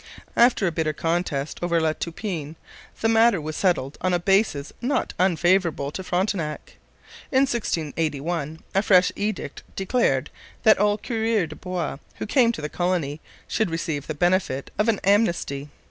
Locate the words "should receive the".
13.47-14.15